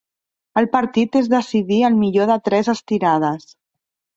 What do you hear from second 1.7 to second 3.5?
al millor de tres estirades.